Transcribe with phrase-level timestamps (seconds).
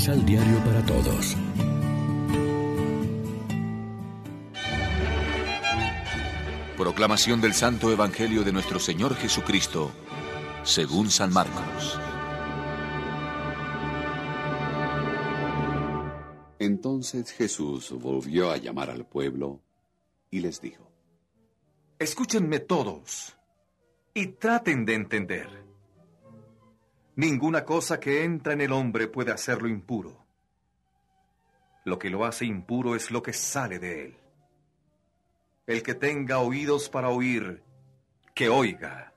[0.00, 1.36] Misal Diario para Todos.
[6.78, 9.92] Proclamación del Santo Evangelio de nuestro Señor Jesucristo,
[10.62, 12.00] según San Marcos.
[16.58, 19.60] Entonces Jesús volvió a llamar al pueblo
[20.30, 20.90] y les dijo,
[21.98, 23.36] Escúchenme todos
[24.14, 25.69] y traten de entender.
[27.20, 30.24] Ninguna cosa que entra en el hombre puede hacerlo impuro.
[31.84, 34.16] Lo que lo hace impuro es lo que sale de él.
[35.66, 37.62] El que tenga oídos para oír,
[38.34, 39.12] que oiga.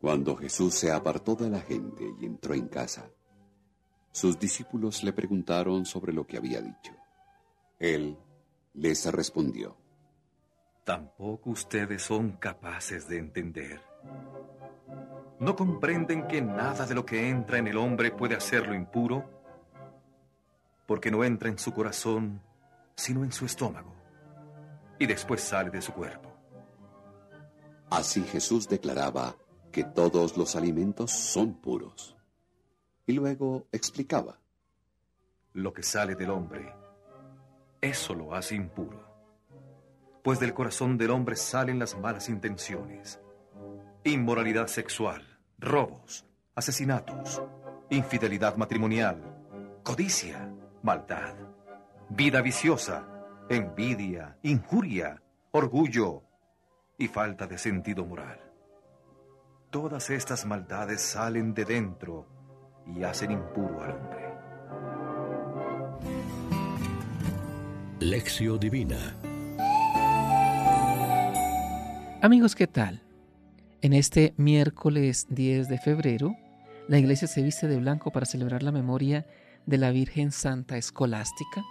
[0.00, 3.10] Cuando Jesús se apartó de la gente y entró en casa,
[4.12, 6.92] sus discípulos le preguntaron sobre lo que había dicho.
[7.80, 8.16] Él
[8.74, 9.76] les respondió.
[10.84, 13.80] Tampoco ustedes son capaces de entender.
[15.40, 19.24] ¿No comprenden que nada de lo que entra en el hombre puede hacerlo impuro?
[20.84, 22.42] Porque no entra en su corazón,
[22.96, 23.94] sino en su estómago,
[24.98, 26.34] y después sale de su cuerpo.
[27.88, 29.36] Así Jesús declaraba
[29.70, 32.16] que todos los alimentos son puros.
[33.06, 34.40] Y luego explicaba.
[35.52, 36.74] Lo que sale del hombre,
[37.80, 39.06] eso lo hace impuro.
[40.22, 43.20] Pues del corazón del hombre salen las malas intenciones
[44.04, 45.27] inmoralidad sexual,
[45.58, 47.42] robos, asesinatos,
[47.90, 49.20] infidelidad matrimonial,
[49.82, 51.34] codicia, maldad,
[52.08, 53.06] vida viciosa,
[53.48, 55.20] envidia, injuria,
[55.50, 56.22] orgullo
[56.96, 58.40] y falta de sentido moral.
[59.70, 62.26] Todas estas maldades salen de dentro
[62.86, 64.28] y hacen impuro al hombre.
[68.00, 69.16] Lección Divina
[72.22, 73.00] Amigos, ¿qué tal?
[73.80, 76.34] En este miércoles 10 de febrero,
[76.88, 79.24] la iglesia se viste de blanco para celebrar la memoria
[79.66, 81.64] de la Virgen Santa Escolástica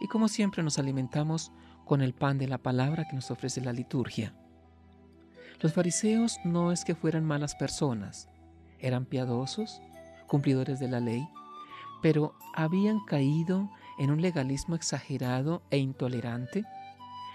[0.00, 1.52] y como siempre nos alimentamos
[1.84, 4.34] con el pan de la palabra que nos ofrece la liturgia.
[5.60, 8.28] Los fariseos no es que fueran malas personas,
[8.80, 9.80] eran piadosos,
[10.26, 11.24] cumplidores de la ley,
[12.02, 13.70] pero habían caído
[14.00, 16.64] en un legalismo exagerado e intolerante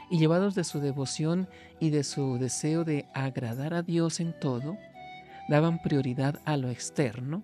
[0.09, 1.47] y llevados de su devoción
[1.79, 4.77] y de su deseo de agradar a Dios en todo,
[5.47, 7.43] daban prioridad a lo externo,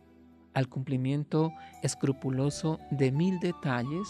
[0.54, 1.54] al cumplimiento
[1.84, 4.08] escrupuloso de mil detalles,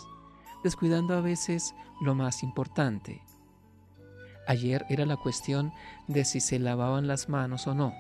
[0.64, 3.22] descuidando a veces lo más importante.
[4.48, 5.72] Ayer era la cuestión
[6.08, 7.94] de si se lavaban las manos o no.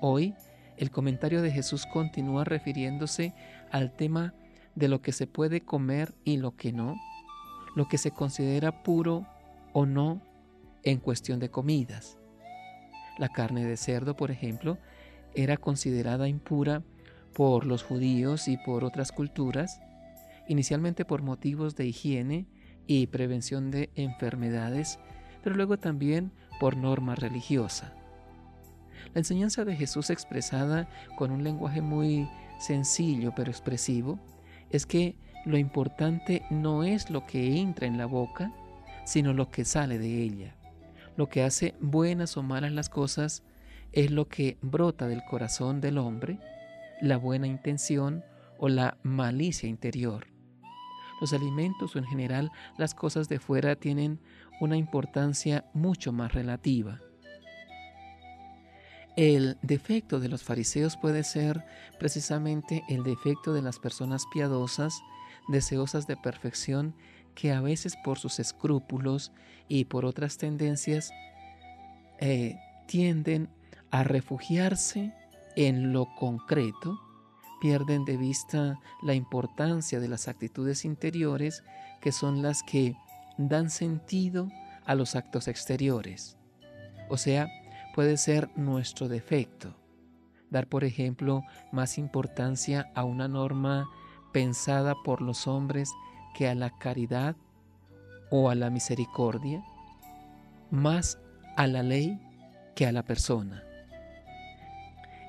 [0.00, 0.34] Hoy
[0.78, 3.34] el comentario de Jesús continúa refiriéndose
[3.70, 4.34] al tema
[4.74, 6.96] de lo que se puede comer y lo que no,
[7.76, 9.26] lo que se considera puro
[9.72, 10.22] o no
[10.82, 12.18] en cuestión de comidas.
[13.18, 14.78] La carne de cerdo, por ejemplo,
[15.34, 16.82] era considerada impura
[17.34, 19.80] por los judíos y por otras culturas,
[20.48, 22.46] inicialmente por motivos de higiene
[22.86, 24.98] y prevención de enfermedades,
[25.42, 27.94] pero luego también por norma religiosa.
[29.14, 32.28] La enseñanza de Jesús expresada con un lenguaje muy
[32.58, 34.18] sencillo pero expresivo
[34.70, 38.52] es que lo importante no es lo que entra en la boca,
[39.04, 40.56] sino lo que sale de ella.
[41.16, 43.42] Lo que hace buenas o malas las cosas
[43.92, 46.38] es lo que brota del corazón del hombre,
[47.00, 48.24] la buena intención
[48.58, 50.26] o la malicia interior.
[51.20, 54.20] Los alimentos o en general las cosas de fuera tienen
[54.60, 57.00] una importancia mucho más relativa.
[59.16, 61.64] El defecto de los fariseos puede ser
[61.98, 65.02] precisamente el defecto de las personas piadosas,
[65.48, 66.94] deseosas de perfección
[67.34, 69.32] que a veces por sus escrúpulos
[69.68, 71.12] y por otras tendencias
[72.18, 73.48] eh, tienden
[73.90, 75.12] a refugiarse
[75.56, 76.98] en lo concreto,
[77.60, 81.62] pierden de vista la importancia de las actitudes interiores
[82.00, 82.96] que son las que
[83.38, 84.48] dan sentido
[84.84, 86.36] a los actos exteriores.
[87.08, 87.48] O sea,
[87.94, 89.74] puede ser nuestro defecto.
[90.50, 93.88] Dar, por ejemplo, más importancia a una norma
[94.32, 95.90] pensada por los hombres
[96.34, 97.36] que a la caridad
[98.30, 99.62] o a la misericordia,
[100.70, 101.18] más
[101.56, 102.18] a la ley
[102.74, 103.62] que a la persona.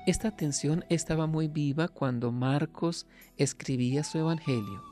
[0.06, 3.06] Esta tensión estaba muy viva cuando Marcos
[3.36, 4.82] escribía su Evangelio.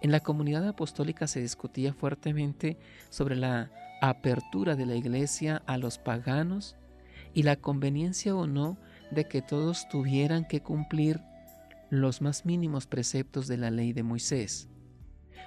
[0.00, 2.78] En la comunidad apostólica se discutía fuertemente
[3.10, 6.76] sobre la apertura de la iglesia a los paganos
[7.34, 8.78] y la conveniencia o no
[9.10, 11.20] de que todos tuvieran que cumplir
[11.90, 14.68] los más mínimos preceptos de la ley de Moisés.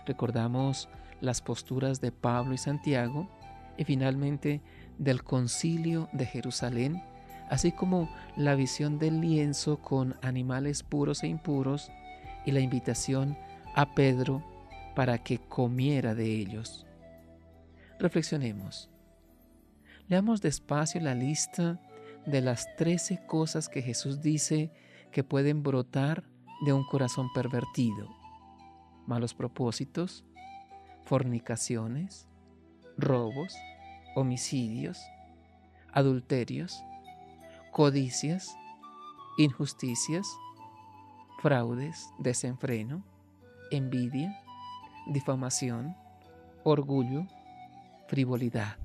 [0.05, 0.89] Recordamos
[1.21, 3.29] las posturas de Pablo y Santiago
[3.77, 4.61] y finalmente
[4.97, 7.03] del concilio de Jerusalén,
[7.49, 11.91] así como la visión del lienzo con animales puros e impuros
[12.45, 13.37] y la invitación
[13.75, 14.43] a Pedro
[14.95, 16.85] para que comiera de ellos.
[17.99, 18.89] Reflexionemos.
[20.07, 21.79] Leamos despacio la lista
[22.25, 24.71] de las trece cosas que Jesús dice
[25.11, 26.23] que pueden brotar
[26.65, 28.20] de un corazón pervertido.
[29.11, 30.23] Malos propósitos,
[31.03, 32.29] fornicaciones,
[32.97, 33.53] robos,
[34.15, 35.01] homicidios,
[35.91, 36.81] adulterios,
[37.73, 38.55] codicias,
[39.37, 40.25] injusticias,
[41.41, 43.03] fraudes, desenfreno,
[43.69, 44.41] envidia,
[45.07, 45.93] difamación,
[46.63, 47.27] orgullo,
[48.07, 48.77] frivolidad.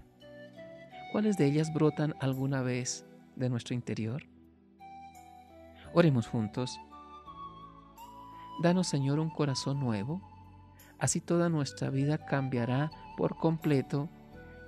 [1.13, 3.07] ¿Cuáles de ellas brotan alguna vez
[3.37, 4.25] de nuestro interior?
[5.95, 6.81] Oremos juntos.
[8.63, 10.21] Danos, Señor, un corazón nuevo,
[10.99, 14.09] así toda nuestra vida cambiará por completo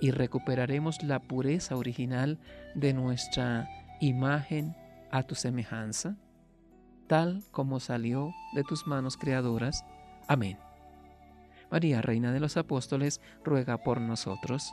[0.00, 2.38] y recuperaremos la pureza original
[2.74, 3.68] de nuestra
[4.00, 4.76] imagen
[5.10, 6.16] a tu semejanza,
[7.06, 9.84] tal como salió de tus manos creadoras.
[10.28, 10.58] Amén.
[11.70, 14.72] María, Reina de los Apóstoles, ruega por nosotros.